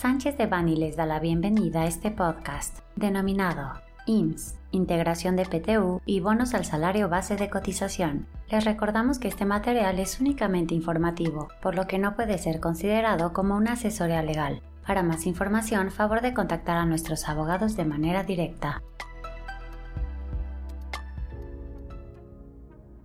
[0.00, 6.00] Sánchez de Bani les da la bienvenida a este podcast denominado IMSS, integración de PTU
[6.06, 8.26] y bonos al salario base de cotización.
[8.48, 13.34] Les recordamos que este material es únicamente informativo, por lo que no puede ser considerado
[13.34, 14.62] como una asesoría legal.
[14.86, 18.80] Para más información, favor de contactar a nuestros abogados de manera directa.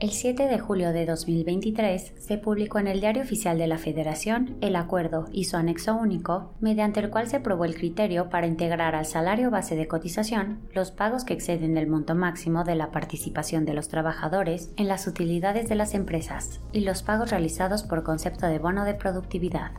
[0.00, 4.56] El 7 de julio de 2023 se publicó en el Diario Oficial de la Federación
[4.60, 8.94] el acuerdo y su anexo único, mediante el cual se aprobó el criterio para integrar
[8.94, 13.64] al salario base de cotización los pagos que exceden el monto máximo de la participación
[13.64, 18.46] de los trabajadores en las utilidades de las empresas y los pagos realizados por concepto
[18.46, 19.72] de bono de productividad.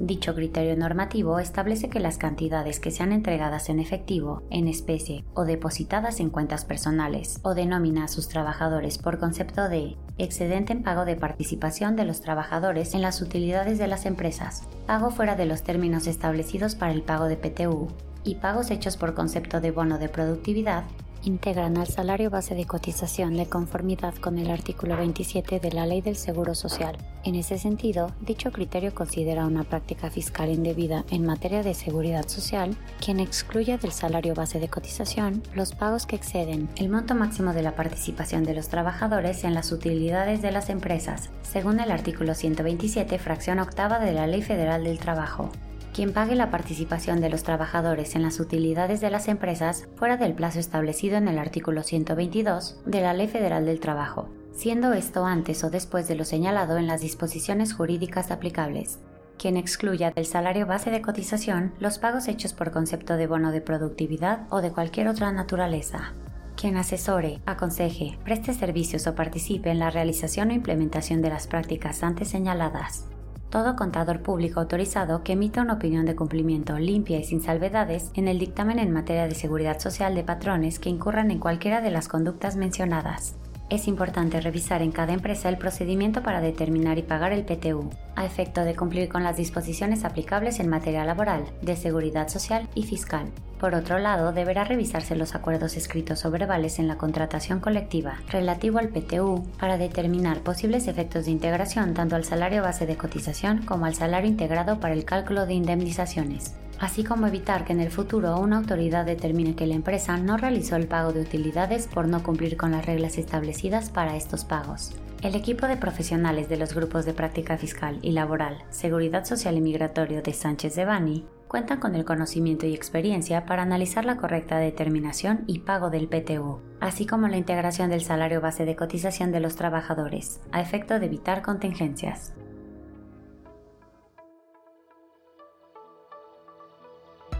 [0.00, 5.44] Dicho criterio normativo establece que las cantidades que sean entregadas en efectivo, en especie o
[5.44, 10.84] depositadas en cuentas personales o de nómina a sus trabajadores por concepto de excedente en
[10.84, 15.46] pago de participación de los trabajadores en las utilidades de las empresas, pago fuera de
[15.46, 17.88] los términos establecidos para el pago de PTU
[18.22, 20.84] y pagos hechos por concepto de bono de productividad
[21.28, 26.00] integran al salario base de cotización de conformidad con el artículo 27 de la Ley
[26.00, 26.96] del Seguro Social.
[27.22, 32.76] En ese sentido, dicho criterio considera una práctica fiscal indebida en materia de seguridad social
[33.04, 37.62] quien excluya del salario base de cotización los pagos que exceden el monto máximo de
[37.62, 43.18] la participación de los trabajadores en las utilidades de las empresas, según el artículo 127,
[43.18, 45.50] fracción octava de la Ley Federal del Trabajo
[45.98, 50.32] quien pague la participación de los trabajadores en las utilidades de las empresas fuera del
[50.32, 55.64] plazo establecido en el artículo 122 de la Ley Federal del Trabajo, siendo esto antes
[55.64, 59.00] o después de lo señalado en las disposiciones jurídicas aplicables,
[59.38, 63.60] quien excluya del salario base de cotización los pagos hechos por concepto de bono de
[63.60, 66.12] productividad o de cualquier otra naturaleza,
[66.54, 72.04] quien asesore, aconseje, preste servicios o participe en la realización o implementación de las prácticas
[72.04, 73.08] antes señaladas,
[73.50, 78.28] todo contador público autorizado que emita una opinión de cumplimiento limpia y sin salvedades en
[78.28, 82.08] el dictamen en materia de seguridad social de patrones que incurran en cualquiera de las
[82.08, 83.34] conductas mencionadas.
[83.70, 88.26] Es importante revisar en cada empresa el procedimiento para determinar y pagar el PTU, a
[88.26, 93.30] efecto de cumplir con las disposiciones aplicables en materia laboral, de seguridad social y fiscal.
[93.60, 98.78] Por otro lado, deberá revisarse los acuerdos escritos o verbales en la contratación colectiva relativo
[98.78, 103.86] al PTU para determinar posibles efectos de integración tanto al salario base de cotización como
[103.86, 108.38] al salario integrado para el cálculo de indemnizaciones así como evitar que en el futuro
[108.38, 112.56] una autoridad determine que la empresa no realizó el pago de utilidades por no cumplir
[112.56, 114.92] con las reglas establecidas para estos pagos.
[115.20, 119.60] El equipo de profesionales de los grupos de práctica fiscal y laboral, seguridad social y
[119.60, 124.58] migratorio de Sánchez de Bani cuentan con el conocimiento y experiencia para analizar la correcta
[124.58, 129.40] determinación y pago del PTU, así como la integración del salario base de cotización de
[129.40, 132.32] los trabajadores, a efecto de evitar contingencias.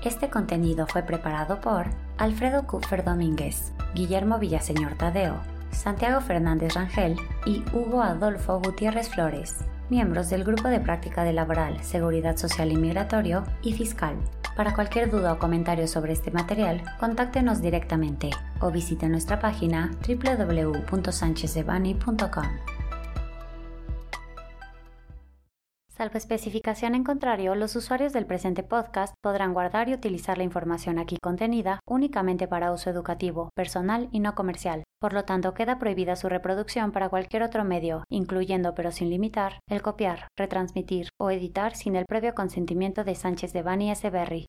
[0.02, 7.64] Este contenido fue preparado por Alfredo Kupfer Domínguez, Guillermo Villaseñor Tadeo, Santiago Fernández Rangel y
[7.72, 9.56] Hugo Adolfo Gutiérrez Flores,
[9.90, 14.16] miembros del Grupo de Práctica de Laboral, Seguridad Social y Migratorio y Fiscal.
[14.56, 18.30] Para cualquier duda o comentario sobre este material, contáctenos directamente
[18.60, 22.78] o visite nuestra página www.sanchezdevani.com.
[25.98, 30.98] Salvo especificación en contrario, los usuarios del presente podcast podrán guardar y utilizar la información
[30.98, 34.84] aquí contenida únicamente para uso educativo, personal y no comercial.
[35.00, 39.60] Por lo tanto, queda prohibida su reproducción para cualquier otro medio, incluyendo pero sin limitar
[39.68, 44.10] el copiar, retransmitir o editar sin el previo consentimiento de Sánchez de Bani S.
[44.10, 44.48] Berry,